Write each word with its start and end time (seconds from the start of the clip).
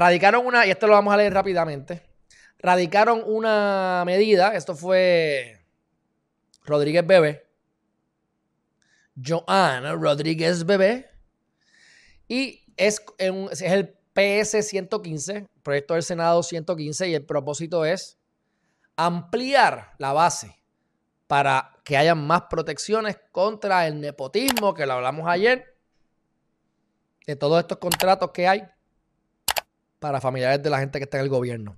radicaron 0.00 0.46
una, 0.46 0.66
y 0.66 0.70
esto 0.70 0.86
lo 0.86 0.94
vamos 0.94 1.12
a 1.12 1.18
leer 1.18 1.34
rápidamente, 1.34 2.02
radicaron 2.58 3.22
una 3.26 4.02
medida, 4.06 4.54
esto 4.54 4.74
fue 4.74 5.62
Rodríguez 6.64 7.06
Bebé, 7.06 7.46
Joana 9.22 9.92
Rodríguez 9.92 10.64
Bebé, 10.64 11.10
y 12.28 12.64
es, 12.78 13.04
es 13.18 13.60
el 13.60 13.94
PS 14.14 14.66
115, 14.66 15.46
proyecto 15.62 15.92
del 15.92 16.02
Senado 16.02 16.42
115, 16.42 17.10
y 17.10 17.14
el 17.14 17.26
propósito 17.26 17.84
es 17.84 18.18
ampliar 18.96 19.96
la 19.98 20.14
base 20.14 20.62
para 21.26 21.76
que 21.84 21.98
haya 21.98 22.14
más 22.14 22.44
protecciones 22.48 23.18
contra 23.32 23.86
el 23.86 24.00
nepotismo, 24.00 24.72
que 24.72 24.86
lo 24.86 24.94
hablamos 24.94 25.28
ayer, 25.28 25.76
de 27.26 27.36
todos 27.36 27.60
estos 27.60 27.76
contratos 27.76 28.30
que 28.30 28.48
hay 28.48 28.66
para 30.00 30.20
familiares 30.20 30.62
de 30.62 30.70
la 30.70 30.80
gente 30.80 30.98
que 30.98 31.04
está 31.04 31.18
en 31.18 31.24
el 31.24 31.28
gobierno. 31.28 31.76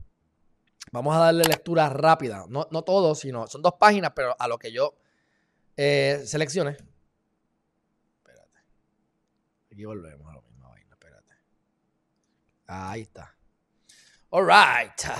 Vamos 0.93 1.15
a 1.15 1.19
darle 1.19 1.45
lectura 1.45 1.89
rápida, 1.89 2.45
no, 2.49 2.67
no 2.71 2.83
todos, 2.83 3.19
sino 3.21 3.47
son 3.47 3.63
dos 3.63 3.75
páginas, 3.75 4.13
pero 4.15 4.35
a 4.39 4.49
lo 4.49 4.59
que 4.59 4.73
yo 4.73 4.95
eh, 5.77 6.23
seleccione. 6.25 6.77
Espérate. 8.19 8.59
Aquí 9.71 9.85
volvemos 9.85 10.27
a 10.29 10.35
lo 10.35 10.43
mismo 10.43 10.69
vaina, 10.69 10.95
espérate. 10.95 11.33
Ahí 12.66 13.03
está. 13.03 13.35
All 14.30 14.47
right. 14.47 15.13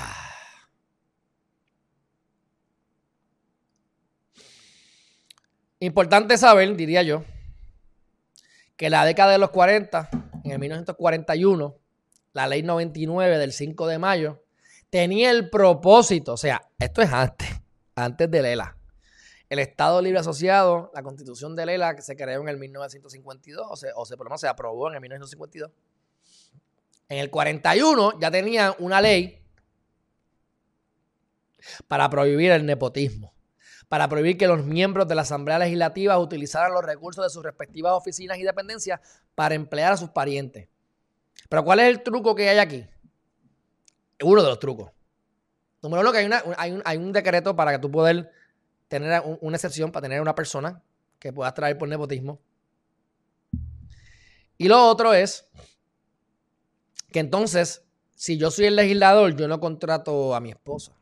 Importante 5.81 6.39
saber, 6.39 6.77
diría 6.77 7.03
yo, 7.03 7.25
que 8.77 8.89
la 8.89 9.05
década 9.05 9.33
de 9.33 9.39
los 9.39 9.51
40, 9.51 10.09
en 10.45 10.51
el 10.53 10.59
1941, 10.61 11.82
la 12.33 12.47
ley 12.47 12.63
99 12.63 13.39
del 13.39 13.53
5 13.53 13.87
de 13.87 13.99
mayo, 13.99 14.43
tenía 14.91 15.31
el 15.31 15.51
propósito, 15.51 16.35
o 16.35 16.37
sea, 16.37 16.69
esto 16.79 17.03
es 17.03 17.13
antes, 17.13 17.49
antes 17.95 18.31
de 18.31 18.43
Lela. 18.43 18.77
El 19.49 19.59
Estado 19.59 20.01
Libre 20.01 20.21
Asociado, 20.21 20.91
la 20.95 21.03
constitución 21.03 21.55
de 21.55 21.67
Lela, 21.67 21.95
que 21.95 22.03
se 22.03 22.17
creó 22.17 22.41
en 22.41 22.49
el 22.49 22.59
1952, 22.59 23.67
o, 23.69 23.77
se, 23.77 23.89
o 23.95 24.07
se, 24.07 24.17
por 24.17 24.27
lo 24.27 24.31
menos 24.31 24.41
se 24.41 24.49
aprobó 24.49 24.89
en 24.89 24.95
el 24.95 25.01
1952. 25.01 25.71
En 27.09 27.19
el 27.19 27.31
41 27.31 28.19
ya 28.19 28.31
tenía 28.31 28.75
una 28.79 29.01
ley 29.01 29.43
para 31.87 32.09
prohibir 32.09 32.51
el 32.53 32.65
nepotismo 32.65 33.33
para 33.93 34.09
prohibir 34.09 34.39
que 34.39 34.47
los 34.47 34.65
miembros 34.65 35.07
de 35.07 35.15
la 35.15 35.21
Asamblea 35.21 35.59
Legislativa 35.59 36.19
utilizaran 36.19 36.73
los 36.73 36.83
recursos 36.83 37.23
de 37.23 37.29
sus 37.29 37.43
respectivas 37.43 37.93
oficinas 37.93 38.39
y 38.39 38.43
dependencias 38.43 38.99
para 39.35 39.55
emplear 39.55 39.93
a 39.93 39.99
sus 39.99 40.09
parientes. 40.09 40.67
Pero 41.53 41.65
¿cuál 41.65 41.81
es 41.81 41.89
el 41.89 42.03
truco 42.03 42.35
que 42.35 42.49
hay 42.49 42.57
aquí? 42.57 42.87
Uno 44.23 44.43
de 44.43 44.49
los 44.49 44.59
trucos. 44.59 44.91
Número 45.83 46.01
uno, 46.01 46.11
que 46.11 46.17
hay, 46.17 46.31
hay, 46.57 46.73
un, 46.73 46.81
hay 46.83 46.97
un, 46.97 47.13
decreto 47.13 47.55
para 47.55 47.73
que 47.73 47.79
tú 47.79 47.91
puedas 47.91 48.27
tener 48.89 49.23
una 49.43 49.57
excepción 49.59 49.93
para 49.93 50.05
tener 50.05 50.23
una 50.23 50.35
persona 50.35 50.83
que 51.19 51.31
puedas 51.31 51.53
traer 51.53 51.77
por 51.77 51.91
nepotismo. 51.91 52.41
Y 54.57 54.67
lo 54.67 54.83
otro 54.83 55.13
es 55.13 55.47
que 57.13 57.21
entonces, 57.21 57.85
si 58.15 58.39
yo 58.39 58.51
soy 58.51 58.65
el 58.65 58.77
legislador, 58.77 59.37
yo 59.37 59.47
no 59.47 59.61
contrato 59.61 60.35
a 60.35 60.41
mi 60.41 60.53
esposa. 60.53 60.97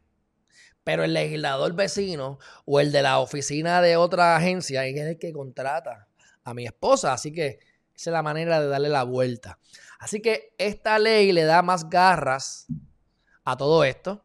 Pero 0.83 1.05
el 1.05 1.15
legislador 1.15 1.75
vecino 1.75 2.41
o 2.65 2.81
el 2.81 2.91
de 2.91 3.03
la 3.03 3.21
oficina 3.21 3.81
de 3.81 3.97
otra 3.97 4.35
agencia 4.35 4.85
es 4.85 4.97
el 4.97 5.17
que 5.17 5.33
contrata 5.33 6.09
a 6.43 6.55
mi 6.55 6.67
esposa. 6.67 7.13
Así 7.13 7.31
que 7.33 7.61
la 8.07 8.23
manera 8.23 8.61
de 8.61 8.69
darle 8.69 8.89
la 8.89 9.03
vuelta. 9.03 9.59
Así 9.99 10.23
que 10.23 10.55
esta 10.57 10.99
ley 10.99 11.33
le 11.33 11.45
da 11.45 11.63
más 11.63 11.91
garras 11.91 12.67
a 13.45 13.57
todo 13.57 13.85
esto. 13.85 14.25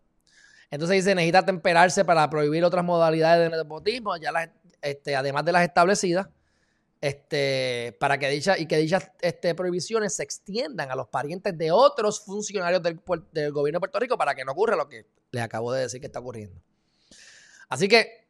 Entonces 0.71 1.03
dice, 1.03 1.15
necesita 1.15 1.45
temperarse 1.45 2.05
para 2.05 2.29
prohibir 2.29 2.63
otras 2.63 2.83
modalidades 2.83 3.51
de 3.51 3.57
nepotismo, 3.57 4.15
ya 4.17 4.31
este, 4.81 5.15
además 5.15 5.45
de 5.45 5.51
las 5.51 5.63
establecidas, 5.63 6.27
este, 7.01 7.95
para 7.99 8.17
que 8.17 8.29
dicha, 8.29 8.57
y 8.57 8.67
que 8.67 8.77
dichas 8.77 9.11
este, 9.21 9.53
prohibiciones 9.53 10.15
se 10.15 10.23
extiendan 10.23 10.91
a 10.91 10.95
los 10.95 11.07
parientes 11.07 11.57
de 11.57 11.71
otros 11.71 12.23
funcionarios 12.23 12.81
del, 12.81 12.99
del, 13.31 13.51
gobierno 13.51 13.77
de 13.77 13.81
Puerto 13.81 13.99
Rico 13.99 14.17
para 14.17 14.33
que 14.33 14.45
no 14.45 14.53
ocurra 14.53 14.75
lo 14.75 14.87
que 14.87 15.05
les 15.31 15.43
acabo 15.43 15.71
de 15.71 15.81
decir 15.81 15.99
que 15.99 16.07
está 16.07 16.19
ocurriendo. 16.19 16.59
Así 17.69 17.87
que 17.87 18.24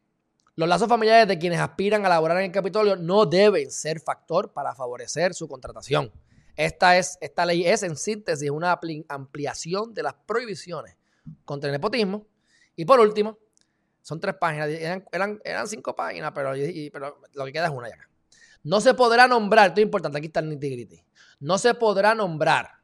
los 0.56 0.68
lazos 0.68 0.88
familiares 0.88 1.28
de 1.28 1.38
quienes 1.38 1.60
aspiran 1.60 2.04
a 2.06 2.08
laborar 2.08 2.38
en 2.38 2.46
el 2.46 2.52
Capitolio 2.52 2.96
no 2.96 3.26
deben 3.26 3.70
ser 3.70 4.00
factor 4.00 4.52
para 4.52 4.74
favorecer 4.74 5.34
su 5.34 5.46
contratación. 5.46 6.10
Esta, 6.56 6.96
es, 6.96 7.18
esta 7.20 7.44
ley 7.44 7.66
es, 7.66 7.82
en 7.82 7.96
síntesis, 7.96 8.50
una 8.50 8.80
ampliación 9.08 9.92
de 9.92 10.02
las 10.02 10.14
prohibiciones 10.14 10.96
contra 11.44 11.68
el 11.68 11.72
nepotismo. 11.72 12.26
Y 12.74 12.86
por 12.86 12.98
último, 13.00 13.38
son 14.00 14.18
tres 14.18 14.34
páginas, 14.40 14.68
eran, 14.70 15.40
eran, 15.44 15.68
cinco 15.68 15.94
páginas, 15.94 16.32
pero, 16.34 16.52
pero 16.90 17.20
lo 17.34 17.44
que 17.44 17.52
queda 17.52 17.66
es 17.66 17.72
una 17.72 17.90
ya. 17.90 18.08
No 18.62 18.80
se 18.80 18.94
podrá 18.94 19.28
nombrar, 19.28 19.68
esto 19.68 19.80
es 19.80 19.84
importante, 19.84 20.16
aquí 20.16 20.28
está 20.28 20.40
el 20.40 20.48
nitty 20.48 21.04
No 21.40 21.58
se 21.58 21.74
podrá 21.74 22.14
nombrar 22.14 22.75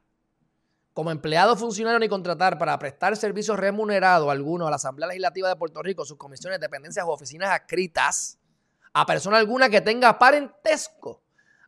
como 0.92 1.10
empleado 1.10 1.56
funcionario 1.56 1.98
ni 1.98 2.08
contratar 2.08 2.58
para 2.58 2.78
prestar 2.78 3.16
servicios 3.16 3.58
remunerados 3.58 4.30
alguno 4.30 4.66
a 4.66 4.70
la 4.70 4.76
Asamblea 4.76 5.08
Legislativa 5.08 5.48
de 5.48 5.56
Puerto 5.56 5.82
Rico, 5.82 6.04
sus 6.04 6.19
comisiones, 6.19 6.60
dependencias 6.60 7.04
o 7.06 7.10
oficinas 7.10 7.50
adscritas 7.50 8.38
a 8.92 9.06
persona 9.06 9.38
alguna 9.38 9.70
que 9.70 9.81
tenga 9.81 10.19
parentesco 10.19 11.22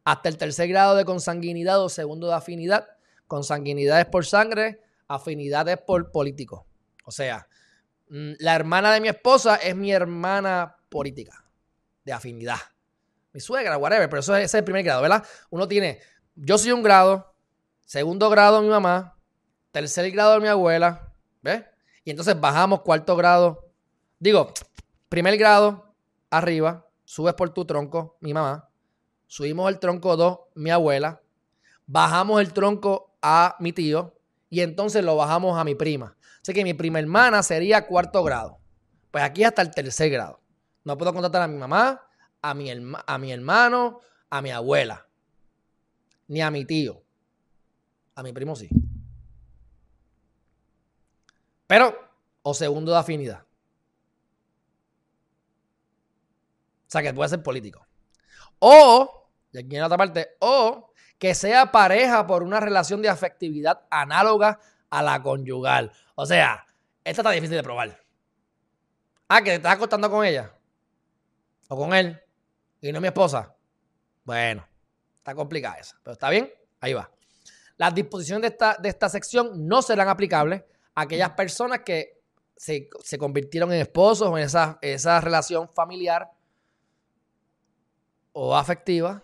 hasta 0.04 0.28
el 0.28 0.36
tercer 0.36 0.68
grado 0.68 0.94
de 0.94 1.04
consanguinidad 1.04 1.82
o 1.82 1.88
segundo 1.88 2.28
de 2.28 2.34
afinidad. 2.34 2.86
Consanguinidad 3.26 4.00
es 4.00 4.06
por 4.06 4.26
sangre, 4.26 4.82
afinidad 5.08 5.66
es 5.68 5.78
por 5.78 6.12
político. 6.12 6.66
O 7.06 7.10
sea, 7.10 7.48
mm, 8.10 8.32
la 8.38 8.54
hermana 8.54 8.92
de 8.92 9.00
mi 9.00 9.08
esposa 9.08 9.56
es 9.56 9.74
mi 9.74 9.90
hermana 9.90 10.76
política, 10.90 11.44
de 12.04 12.12
afinidad 12.12 12.58
mi 13.34 13.40
suegra, 13.40 13.76
whatever, 13.76 14.08
pero 14.08 14.20
eso 14.20 14.34
es, 14.36 14.44
es 14.44 14.54
el 14.54 14.64
primer 14.64 14.84
grado, 14.84 15.02
¿verdad? 15.02 15.26
Uno 15.50 15.66
tiene, 15.66 16.00
yo 16.36 16.56
soy 16.56 16.70
un 16.70 16.84
grado, 16.84 17.34
segundo 17.84 18.30
grado 18.30 18.62
mi 18.62 18.68
mamá, 18.68 19.13
tercer 19.74 20.08
grado 20.12 20.34
de 20.34 20.40
mi 20.40 20.46
abuela, 20.46 21.12
¿ves? 21.42 21.64
Y 22.04 22.10
entonces 22.10 22.40
bajamos 22.40 22.82
cuarto 22.82 23.16
grado, 23.16 23.72
digo, 24.20 24.54
primer 25.08 25.36
grado 25.36 25.92
arriba, 26.30 26.86
subes 27.04 27.34
por 27.34 27.50
tu 27.50 27.64
tronco, 27.64 28.16
mi 28.20 28.32
mamá, 28.32 28.68
subimos 29.26 29.68
el 29.68 29.80
tronco 29.80 30.16
2, 30.16 30.38
mi 30.54 30.70
abuela, 30.70 31.20
bajamos 31.86 32.40
el 32.40 32.52
tronco 32.52 33.16
a 33.20 33.56
mi 33.58 33.72
tío 33.72 34.14
y 34.48 34.60
entonces 34.60 35.04
lo 35.04 35.16
bajamos 35.16 35.58
a 35.58 35.64
mi 35.64 35.74
prima. 35.74 36.16
Así 36.40 36.52
que 36.52 36.62
mi 36.62 36.74
prima 36.74 37.00
hermana 37.00 37.42
sería 37.42 37.84
cuarto 37.88 38.22
grado. 38.22 38.58
Pues 39.10 39.24
aquí 39.24 39.42
hasta 39.42 39.62
el 39.62 39.72
tercer 39.72 40.08
grado. 40.08 40.40
No 40.84 40.96
puedo 40.96 41.12
contratar 41.12 41.42
a 41.42 41.48
mi 41.48 41.56
mamá, 41.56 42.00
a 42.40 42.54
mi, 42.54 42.70
a 42.70 43.18
mi 43.18 43.32
hermano, 43.32 44.00
a 44.30 44.40
mi 44.40 44.52
abuela, 44.52 45.08
ni 46.28 46.42
a 46.42 46.50
mi 46.52 46.64
tío. 46.64 47.02
A 48.14 48.22
mi 48.22 48.32
primo 48.32 48.54
sí. 48.54 48.68
Pero, 51.66 51.96
o 52.42 52.54
segundo 52.54 52.92
de 52.92 52.98
afinidad. 52.98 53.42
O 56.86 56.90
sea, 56.94 57.02
que 57.02 57.14
puede 57.14 57.30
ser 57.30 57.42
político. 57.42 57.86
O, 58.58 59.30
y 59.52 59.58
aquí 59.58 59.76
en 59.76 59.82
otra 59.82 59.98
parte, 59.98 60.36
o 60.40 60.92
que 61.18 61.34
sea 61.34 61.72
pareja 61.72 62.26
por 62.26 62.42
una 62.42 62.60
relación 62.60 63.00
de 63.02 63.08
afectividad 63.08 63.86
análoga 63.90 64.60
a 64.90 65.02
la 65.02 65.22
conyugal. 65.22 65.92
O 66.14 66.26
sea, 66.26 66.66
esta 67.02 67.22
está 67.22 67.30
difícil 67.30 67.56
de 67.56 67.62
probar. 67.62 68.00
Ah, 69.28 69.38
que 69.38 69.50
te 69.50 69.56
estás 69.56 69.74
acostando 69.74 70.10
con 70.10 70.24
ella. 70.24 70.52
O 71.68 71.76
con 71.76 71.94
él 71.94 72.20
y 72.88 72.92
no 72.92 73.00
mi 73.00 73.08
esposa. 73.08 73.56
Bueno, 74.24 74.66
está 75.16 75.34
complicada 75.34 75.76
esa, 75.76 75.98
pero 76.02 76.12
está 76.12 76.28
bien, 76.28 76.52
ahí 76.80 76.92
va. 76.92 77.10
Las 77.78 77.94
disposiciones 77.94 78.42
de 78.42 78.48
esta, 78.48 78.76
de 78.78 78.88
esta 78.90 79.08
sección 79.08 79.66
no 79.66 79.80
serán 79.80 80.08
aplicables 80.08 80.62
aquellas 80.94 81.30
personas 81.30 81.80
que 81.80 82.22
se, 82.56 82.88
convirtieron 83.18 83.72
en 83.72 83.80
esposos 83.80 84.28
o 84.28 84.38
en 84.38 84.44
esa, 84.44 84.78
esa 84.80 85.20
relación 85.20 85.68
familiar 85.68 86.30
o 88.32 88.56
afectiva 88.56 89.22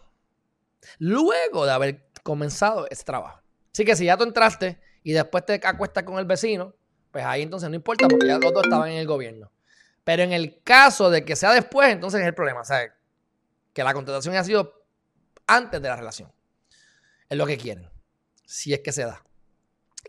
luego 0.98 1.66
de 1.66 1.72
haber 1.72 2.06
comenzado 2.22 2.86
ese 2.90 3.04
trabajo. 3.04 3.42
Así 3.72 3.84
que 3.84 3.96
si 3.96 4.06
ya 4.06 4.16
tú 4.16 4.24
entraste 4.24 4.80
y 5.02 5.12
después 5.12 5.44
te 5.44 5.60
acuestas 5.62 6.04
con 6.04 6.18
el 6.18 6.24
vecino, 6.24 6.74
pues 7.10 7.24
ahí 7.24 7.42
entonces 7.42 7.68
no 7.68 7.76
importa 7.76 8.08
porque 8.08 8.26
ya 8.26 8.38
los 8.38 8.52
dos 8.52 8.64
estaban 8.64 8.90
en 8.90 8.98
el 8.98 9.06
gobierno. 9.06 9.50
Pero 10.04 10.22
en 10.22 10.32
el 10.32 10.62
caso 10.62 11.10
de 11.10 11.24
que 11.24 11.36
sea 11.36 11.52
después, 11.52 11.90
entonces 11.90 12.20
es 12.20 12.26
el 12.26 12.34
problema. 12.34 12.60
O 12.60 12.64
sea, 12.64 12.92
que 13.72 13.84
la 13.84 13.94
contratación 13.94 14.34
ha 14.36 14.44
sido 14.44 14.84
antes 15.46 15.80
de 15.80 15.88
la 15.88 15.96
relación. 15.96 16.32
Es 17.28 17.38
lo 17.38 17.46
que 17.46 17.56
quieren, 17.56 17.88
si 18.44 18.72
es 18.72 18.80
que 18.80 18.92
se 18.92 19.04
da. 19.04 19.22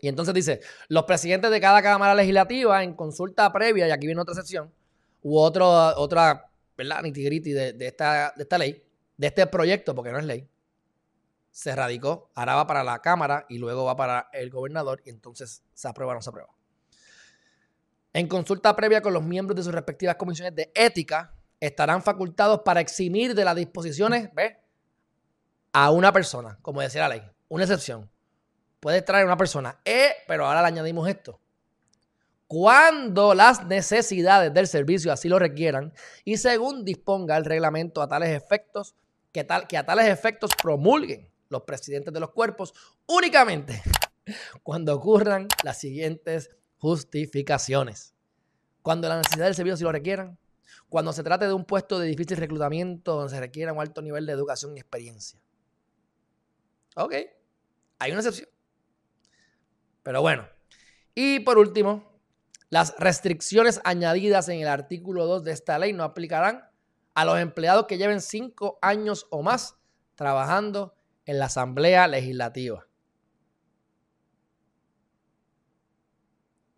Y 0.00 0.08
entonces 0.08 0.34
dice, 0.34 0.60
los 0.88 1.04
presidentes 1.04 1.50
de 1.50 1.60
cada 1.60 1.82
Cámara 1.82 2.14
Legislativa 2.14 2.82
en 2.82 2.94
consulta 2.94 3.52
previa, 3.52 3.86
y 3.86 3.90
aquí 3.90 4.06
viene 4.06 4.20
otra 4.20 4.34
sección, 4.34 4.72
u 5.22 5.38
otro, 5.38 5.68
otra, 5.96 6.50
¿verdad? 6.76 7.02
Nitigriti 7.02 7.52
de, 7.52 7.76
esta, 7.80 8.32
de 8.36 8.42
esta 8.42 8.58
ley, 8.58 8.82
de 9.16 9.26
este 9.26 9.46
proyecto, 9.46 9.94
porque 9.94 10.10
no 10.10 10.18
es 10.18 10.24
ley, 10.24 10.48
se 11.50 11.76
radicó, 11.76 12.30
ahora 12.34 12.56
va 12.56 12.66
para 12.66 12.82
la 12.82 13.00
Cámara 13.00 13.46
y 13.48 13.58
luego 13.58 13.84
va 13.84 13.94
para 13.94 14.28
el 14.32 14.50
gobernador 14.50 15.02
y 15.04 15.10
entonces 15.10 15.62
se 15.74 15.88
aprueba 15.88 16.12
o 16.12 16.14
no 16.14 16.22
se 16.22 16.30
aprueba. 16.30 16.50
En 18.14 18.26
consulta 18.26 18.74
previa 18.74 19.00
con 19.02 19.12
los 19.12 19.22
miembros 19.22 19.56
de 19.56 19.62
sus 19.62 19.72
respectivas 19.72 20.16
comisiones 20.16 20.54
de 20.54 20.72
ética, 20.74 21.34
estarán 21.60 22.02
facultados 22.02 22.62
para 22.64 22.80
eximir 22.80 23.34
de 23.34 23.44
las 23.44 23.54
disposiciones, 23.54 24.30
¿ves? 24.34 24.56
A 25.72 25.90
una 25.90 26.12
persona, 26.12 26.58
como 26.60 26.80
decía 26.80 27.02
la 27.02 27.16
ley, 27.16 27.22
una 27.48 27.64
excepción. 27.64 28.10
Puede 28.82 29.00
traer 29.00 29.24
una 29.26 29.36
persona, 29.36 29.78
eh, 29.84 30.10
pero 30.26 30.44
ahora 30.44 30.60
le 30.60 30.66
añadimos 30.66 31.08
esto. 31.08 31.38
Cuando 32.48 33.32
las 33.32 33.64
necesidades 33.64 34.52
del 34.52 34.66
servicio 34.66 35.12
así 35.12 35.28
lo 35.28 35.38
requieran 35.38 35.92
y 36.24 36.36
según 36.36 36.84
disponga 36.84 37.36
el 37.36 37.44
reglamento 37.44 38.02
a 38.02 38.08
tales 38.08 38.30
efectos, 38.30 38.96
que, 39.30 39.44
tal, 39.44 39.68
que 39.68 39.78
a 39.78 39.86
tales 39.86 40.08
efectos 40.08 40.50
promulguen 40.60 41.30
los 41.48 41.62
presidentes 41.62 42.12
de 42.12 42.18
los 42.18 42.32
cuerpos 42.32 42.74
únicamente 43.06 43.80
cuando 44.64 44.96
ocurran 44.96 45.46
las 45.62 45.78
siguientes 45.78 46.50
justificaciones. 46.78 48.16
Cuando 48.82 49.08
la 49.08 49.18
necesidad 49.18 49.44
del 49.44 49.54
servicio 49.54 49.76
si 49.76 49.84
lo 49.84 49.92
requieran, 49.92 50.40
cuando 50.88 51.12
se 51.12 51.22
trate 51.22 51.46
de 51.46 51.52
un 51.52 51.64
puesto 51.64 52.00
de 52.00 52.08
difícil 52.08 52.36
reclutamiento 52.36 53.14
donde 53.14 53.32
se 53.32 53.38
requiera 53.38 53.72
un 53.72 53.80
alto 53.80 54.02
nivel 54.02 54.26
de 54.26 54.32
educación 54.32 54.76
y 54.76 54.80
experiencia. 54.80 55.38
Ok, 56.96 57.14
hay 58.00 58.10
una 58.10 58.18
excepción. 58.18 58.51
Pero 60.02 60.20
bueno. 60.20 60.48
Y 61.14 61.40
por 61.40 61.58
último, 61.58 62.12
las 62.70 62.94
restricciones 62.98 63.80
añadidas 63.84 64.48
en 64.48 64.60
el 64.60 64.68
artículo 64.68 65.26
2 65.26 65.44
de 65.44 65.52
esta 65.52 65.78
ley 65.78 65.92
no 65.92 66.04
aplicarán 66.04 66.64
a 67.14 67.24
los 67.24 67.38
empleados 67.38 67.86
que 67.86 67.98
lleven 67.98 68.20
cinco 68.20 68.78
años 68.80 69.26
o 69.30 69.42
más 69.42 69.76
trabajando 70.14 70.94
en 71.26 71.38
la 71.38 71.46
Asamblea 71.46 72.08
Legislativa. 72.08 72.86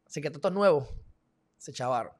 Así 0.06 0.20
que 0.20 0.30
todos 0.30 0.52
nuevos 0.52 0.88
se 1.58 1.72
chavaron. 1.72 2.12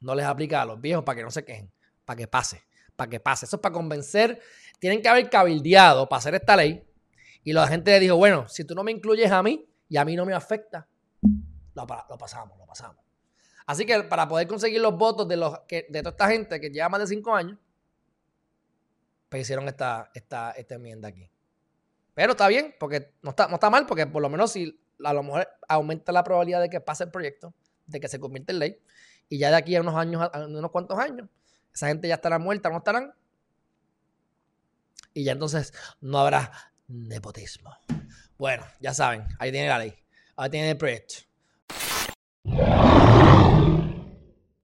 No 0.00 0.14
les 0.14 0.26
aplica 0.26 0.62
a 0.62 0.64
los 0.64 0.80
viejos 0.80 1.04
para 1.04 1.16
que 1.16 1.22
no 1.22 1.30
se 1.30 1.44
quejen, 1.44 1.72
para 2.04 2.16
que 2.16 2.26
pase, 2.26 2.62
para 2.96 3.08
que 3.08 3.20
pase. 3.20 3.46
Eso 3.46 3.56
es 3.56 3.62
para 3.62 3.72
convencer. 3.72 4.40
Tienen 4.78 5.00
que 5.00 5.08
haber 5.08 5.30
cabildeado 5.30 6.08
para 6.08 6.18
hacer 6.18 6.34
esta 6.34 6.56
ley. 6.56 6.84
Y 7.44 7.52
la 7.52 7.66
gente 7.66 7.92
le 7.92 8.00
dijo, 8.00 8.16
bueno, 8.16 8.48
si 8.48 8.64
tú 8.64 8.74
no 8.74 8.82
me 8.84 8.92
incluyes 8.92 9.30
a 9.30 9.42
mí 9.42 9.68
y 9.92 9.98
a 9.98 10.06
mí 10.06 10.16
no 10.16 10.24
me 10.24 10.32
afecta, 10.32 10.88
lo, 11.74 11.86
pasamos, 11.86 12.56
lo 12.56 12.64
pasamos. 12.64 12.96
Así 13.66 13.84
que 13.84 14.04
para 14.04 14.26
poder 14.26 14.48
conseguir 14.48 14.80
los 14.80 14.96
votos 14.96 15.28
de, 15.28 15.36
los, 15.36 15.52
de 15.68 16.02
toda 16.02 16.12
esta 16.12 16.28
gente 16.28 16.58
que 16.58 16.70
lleva 16.70 16.88
más 16.88 17.00
de 17.00 17.06
cinco 17.08 17.34
años, 17.34 17.58
pues 19.28 19.42
hicieron 19.42 19.68
esta, 19.68 20.10
esta, 20.14 20.52
esta 20.52 20.76
enmienda 20.76 21.08
aquí. 21.08 21.30
Pero 22.14 22.30
está 22.30 22.48
bien, 22.48 22.74
porque 22.80 23.12
no 23.20 23.30
está, 23.30 23.48
no 23.48 23.56
está 23.56 23.68
mal, 23.68 23.84
porque 23.84 24.06
por 24.06 24.22
lo 24.22 24.30
menos 24.30 24.52
si 24.52 24.82
a 25.04 25.12
lo 25.12 25.22
mejor 25.22 25.46
aumenta 25.68 26.10
la 26.10 26.24
probabilidad 26.24 26.62
de 26.62 26.70
que 26.70 26.80
pase 26.80 27.04
el 27.04 27.10
proyecto, 27.10 27.52
de 27.84 28.00
que 28.00 28.08
se 28.08 28.18
convierta 28.18 28.54
en 28.54 28.60
ley, 28.60 28.82
y 29.28 29.36
ya 29.36 29.50
de 29.50 29.56
aquí 29.56 29.76
a 29.76 29.82
unos 29.82 29.96
años, 29.96 30.26
a 30.32 30.46
unos 30.46 30.70
cuantos 30.70 30.98
años, 30.98 31.28
esa 31.74 31.88
gente 31.88 32.08
ya 32.08 32.14
estará 32.14 32.38
muerta, 32.38 32.70
no 32.70 32.78
estarán. 32.78 33.12
Y 35.12 35.24
ya 35.24 35.32
entonces 35.32 35.74
no 36.00 36.18
habrá 36.18 36.50
nepotismo. 36.88 37.76
Bueno, 38.42 38.66
ya 38.80 38.92
saben, 38.92 39.24
ahí 39.38 39.52
tiene 39.52 39.68
la 39.68 39.78
ley, 39.78 39.94
ahí 40.36 40.50
tiene 40.50 40.70
el 40.70 40.76
proyecto. 40.76 41.14